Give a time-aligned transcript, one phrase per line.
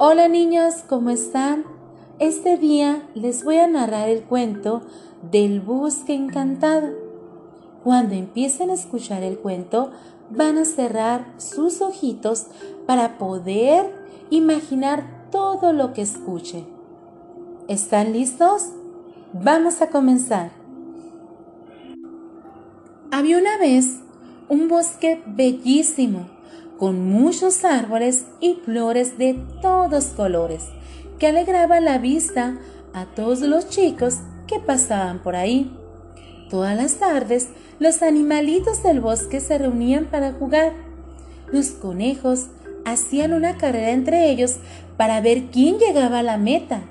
[0.00, 1.64] Hola niños, ¿cómo están?
[2.20, 4.82] Este día les voy a narrar el cuento
[5.28, 6.90] del bosque encantado.
[7.82, 9.90] Cuando empiecen a escuchar el cuento,
[10.30, 12.46] van a cerrar sus ojitos
[12.86, 13.92] para poder
[14.30, 16.64] imaginar todo lo que escuchen.
[17.66, 18.68] ¿Están listos?
[19.32, 20.52] Vamos a comenzar.
[23.10, 23.98] Había una vez
[24.48, 26.37] un bosque bellísimo
[26.78, 30.64] con muchos árboles y flores de todos colores,
[31.18, 32.56] que alegraban la vista
[32.94, 35.76] a todos los chicos que pasaban por ahí.
[36.48, 40.72] Todas las tardes, los animalitos del bosque se reunían para jugar.
[41.52, 42.46] Los conejos
[42.84, 44.56] hacían una carrera entre ellos
[44.96, 46.82] para ver quién llegaba a la meta.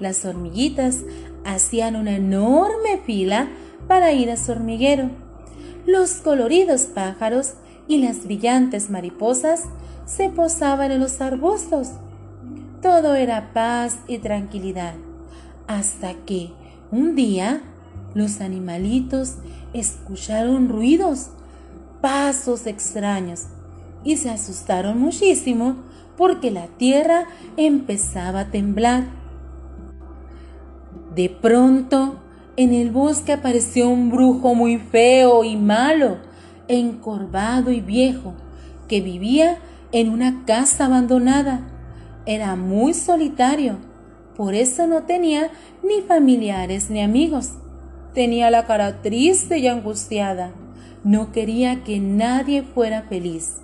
[0.00, 0.98] Las hormiguitas
[1.44, 3.48] hacían una enorme fila
[3.86, 5.10] para ir a su hormiguero.
[5.86, 7.54] Los coloridos pájaros
[7.90, 9.64] y las brillantes mariposas
[10.06, 11.88] se posaban en los arbustos.
[12.80, 14.94] Todo era paz y tranquilidad,
[15.66, 16.52] hasta que
[16.92, 17.62] un día
[18.14, 19.38] los animalitos
[19.72, 21.30] escucharon ruidos,
[22.00, 23.46] pasos extraños,
[24.04, 25.74] y se asustaron muchísimo
[26.16, 29.08] porque la tierra empezaba a temblar.
[31.16, 32.20] De pronto,
[32.56, 36.29] en el bosque apareció un brujo muy feo y malo
[36.70, 38.34] encorvado y viejo,
[38.88, 39.58] que vivía
[39.92, 41.66] en una casa abandonada.
[42.26, 43.78] Era muy solitario,
[44.36, 45.50] por eso no tenía
[45.82, 47.50] ni familiares ni amigos.
[48.14, 50.52] Tenía la cara triste y angustiada.
[51.04, 53.56] No quería que nadie fuera feliz.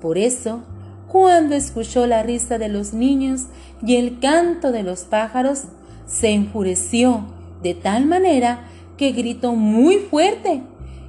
[0.00, 0.62] Por eso,
[1.08, 3.46] cuando escuchó la risa de los niños
[3.84, 5.64] y el canto de los pájaros,
[6.06, 7.24] se enfureció
[7.62, 8.64] de tal manera
[8.96, 10.62] que gritó muy fuerte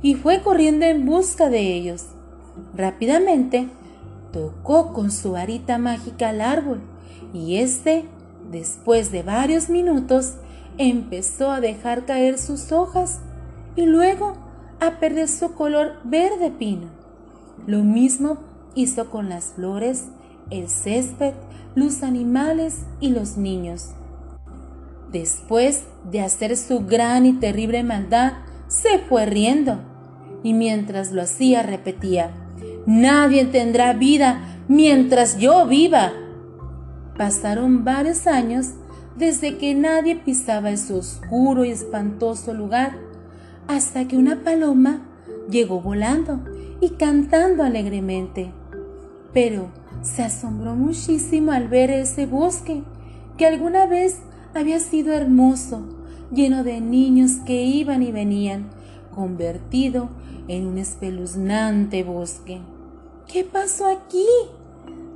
[0.03, 2.05] y fue corriendo en busca de ellos.
[2.75, 3.69] Rápidamente
[4.31, 6.81] tocó con su varita mágica al árbol
[7.33, 8.05] y éste,
[8.51, 10.33] después de varios minutos,
[10.77, 13.21] empezó a dejar caer sus hojas
[13.75, 14.33] y luego
[14.79, 16.89] a perder su color verde pino.
[17.65, 18.39] Lo mismo
[18.75, 20.09] hizo con las flores,
[20.49, 21.33] el césped,
[21.75, 23.91] los animales y los niños.
[25.11, 28.33] Después de hacer su gran y terrible maldad,
[28.67, 29.92] se fue riendo
[30.43, 32.31] y mientras lo hacía repetía,
[32.85, 36.11] Nadie tendrá vida mientras yo viva.
[37.17, 38.71] Pasaron varios años
[39.15, 42.97] desde que nadie pisaba ese oscuro y espantoso lugar,
[43.67, 45.05] hasta que una paloma
[45.49, 46.43] llegó volando
[46.81, 48.51] y cantando alegremente.
[49.33, 49.69] Pero
[50.01, 52.83] se asombró muchísimo al ver ese bosque
[53.37, 54.19] que alguna vez
[54.53, 55.87] había sido hermoso,
[56.31, 58.69] lleno de niños que iban y venían,
[59.13, 60.09] convertido
[60.47, 62.59] en un espeluznante bosque.
[63.27, 64.27] ¿Qué pasó aquí?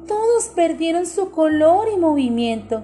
[0.08, 2.84] Todos perdieron su color y movimiento.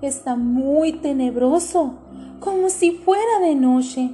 [0.00, 1.94] Está muy tenebroso,
[2.40, 4.10] como si fuera de noche.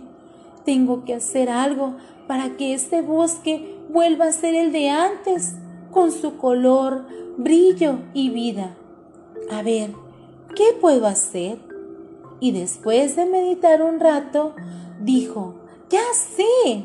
[0.64, 1.94] Tengo que hacer algo
[2.26, 5.54] para que este bosque vuelva a ser el de antes,
[5.90, 7.06] con su color,
[7.36, 8.74] brillo y vida.
[9.50, 9.92] A ver,
[10.54, 11.58] ¿qué puedo hacer?
[12.40, 14.54] Y después de meditar un rato,
[15.00, 15.54] dijo,
[15.92, 16.84] ya sé,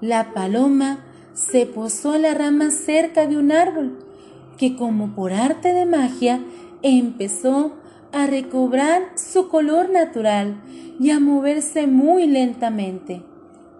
[0.00, 1.04] la paloma
[1.34, 3.98] se posó la rama cerca de un árbol,
[4.56, 6.42] que como por arte de magia
[6.80, 7.74] empezó
[8.12, 10.62] a recobrar su color natural
[10.98, 13.22] y a moverse muy lentamente.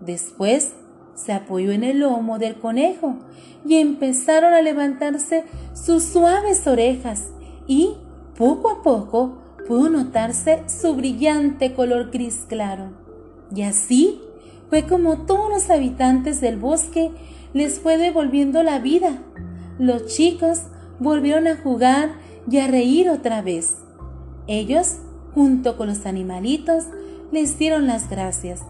[0.01, 0.75] Después
[1.15, 3.17] se apoyó en el lomo del conejo
[3.65, 7.31] y empezaron a levantarse sus suaves orejas
[7.67, 7.95] y
[8.37, 13.00] poco a poco pudo notarse su brillante color gris claro.
[13.55, 14.21] Y así
[14.69, 17.11] fue como todos los habitantes del bosque
[17.53, 19.23] les fue devolviendo la vida.
[19.79, 20.63] Los chicos
[21.01, 22.13] volvieron a jugar
[22.49, 23.79] y a reír otra vez.
[24.47, 24.99] Ellos,
[25.35, 26.85] junto con los animalitos,
[27.33, 28.63] les dieron las gracias.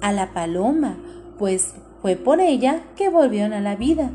[0.00, 0.96] A la paloma,
[1.38, 4.10] pues fue por ella que volvieron a la vida.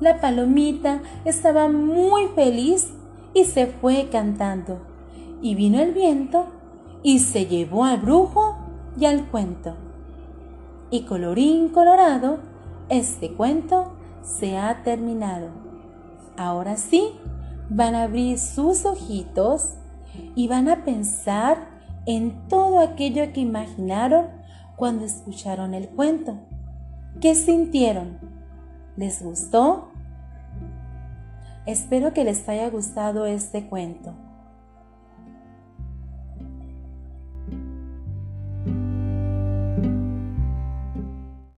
[0.00, 2.88] La palomita estaba muy feliz
[3.32, 4.80] y se fue cantando.
[5.40, 6.46] Y vino el viento
[7.02, 8.67] y se llevó al brujo
[8.98, 9.76] y al cuento.
[10.90, 12.40] Y colorín colorado,
[12.88, 13.92] este cuento
[14.22, 15.50] se ha terminado.
[16.36, 17.12] Ahora sí,
[17.68, 19.74] van a abrir sus ojitos
[20.34, 21.68] y van a pensar
[22.06, 24.26] en todo aquello que imaginaron
[24.76, 26.38] cuando escucharon el cuento.
[27.20, 28.18] ¿Qué sintieron?
[28.96, 29.90] ¿Les gustó?
[31.66, 34.14] Espero que les haya gustado este cuento.